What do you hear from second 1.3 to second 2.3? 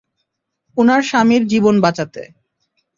জীবন বাঁচাতে।